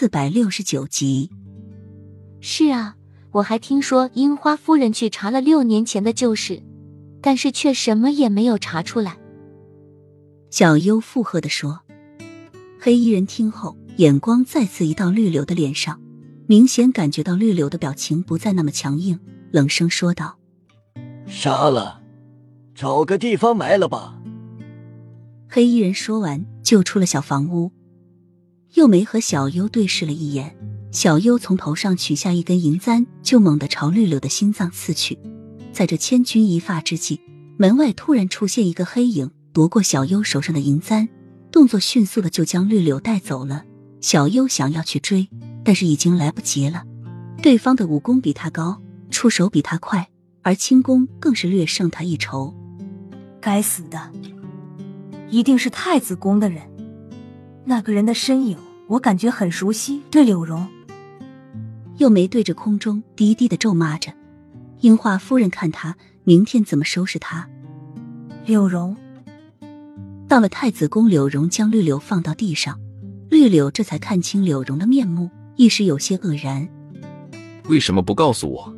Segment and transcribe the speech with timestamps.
[0.00, 1.28] 四百六十九集。
[2.40, 2.94] 是啊，
[3.32, 6.62] 我还听说樱花夫人去查了六年前的旧事，
[7.20, 9.18] 但是却什么也没有查出来。
[10.50, 11.80] 小优附和的说。
[12.78, 16.00] 黑衣人听后，眼光再次移到绿柳的脸上，
[16.46, 19.18] 明显感觉到绿柳的表情不再那么强硬，
[19.50, 20.38] 冷声说道
[21.26, 22.00] ：“杀了，
[22.72, 24.22] 找个地方埋了吧。”
[25.50, 27.72] 黑衣人说完，就出了小房屋。
[28.74, 30.56] 又梅和小优对视了一眼，
[30.92, 35.18] 小优从头上取下一根银簪，就猛地朝绿柳的心脏刺去。
[35.72, 37.20] 在这千钧一发之际，
[37.56, 41.08] 门外突然出现一个黑影，夺过小优手上的银簪。
[41.50, 43.64] 动作迅速的就将绿柳带走了。
[44.02, 45.28] 小优想要去追，
[45.64, 46.84] 但是已经来不及了。
[47.42, 50.08] 对方的武功比他高，出手比他快，
[50.42, 52.54] 而轻功更是略胜他一筹。
[53.40, 54.12] 该死的，
[55.30, 56.62] 一定是太子宫的人。
[57.68, 60.00] 那个人的身影，我感觉很熟悉。
[60.10, 60.66] 对柳荣，
[61.98, 64.10] 又没对着空中低低的咒骂着。
[64.80, 67.46] 樱花夫人看他明天怎么收拾他。
[68.46, 68.96] 柳荣。
[70.26, 72.80] 到了太子宫，柳荣将绿柳放到地上，
[73.28, 76.66] 绿柳这才看清柳荣的面目，一时有些愕然。
[77.68, 78.74] 为什么不告诉我？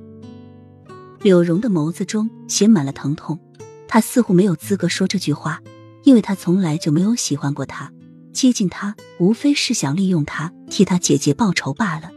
[1.23, 3.39] 柳荣的眸子中写满了疼痛，
[3.87, 5.63] 他似乎没有资格说这句话，
[6.03, 7.93] 因为他从来就没有喜欢过他，
[8.33, 12.11] 接近他无非是想利用他替他姐姐报仇罢了。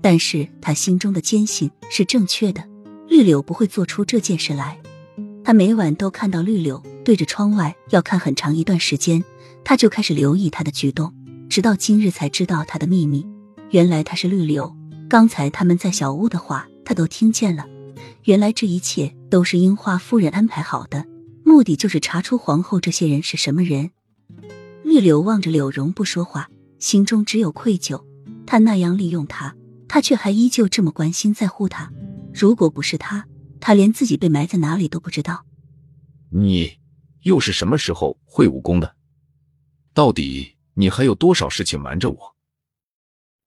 [0.00, 2.64] 但是他心中的坚信是正确的，
[3.08, 4.78] 绿柳不会做出这件事来。
[5.44, 9.24] 他每晚都看到绿柳对着窗外要看很长一段时间，
[9.64, 11.12] 他就开始留意他的举动，
[11.48, 13.26] 直到今日才知道他的秘密。
[13.70, 14.74] 原来他是绿柳。
[15.08, 17.66] 刚才他们在小屋的话，他都听见了。
[18.24, 21.06] 原来这一切都是樱花夫人安排好的，
[21.44, 23.90] 目的就是查出皇后这些人是什么人。
[24.98, 28.04] 绿柳望着柳荣不说话，心中只有愧疚。
[28.44, 29.54] 他那样利用他，
[29.86, 31.92] 他却还依旧这么关心在乎他。
[32.34, 33.24] 如果不是他。
[33.60, 35.44] 他连自己被埋在哪里都不知道。
[36.30, 36.78] 你
[37.22, 38.94] 又是什么时候会武功的？
[39.94, 42.36] 到底你还有多少事情瞒着我？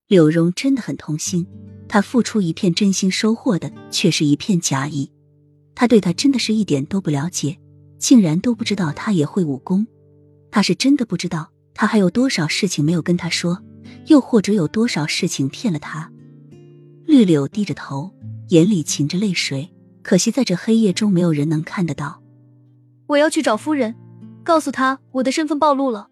[0.08, 1.46] 柳荣真的很痛心，
[1.90, 5.12] 他付出一片真心，收获的却是一片假意。
[5.75, 7.58] 他对他真的是一点都不了解，
[7.98, 9.86] 竟然都不知道他也会武功。
[10.51, 13.57] 他是真的不知道他还有多少事情没有跟他说，
[14.07, 16.12] 又或者有多少事情骗了他。
[17.06, 18.13] 绿柳低着头，
[18.50, 19.73] 眼里噙着泪水。
[20.03, 22.22] 可惜在这黑夜中，没有人能看得到。
[23.07, 23.95] 我要去找夫人，
[24.44, 26.09] 告诉她我的身份暴露了。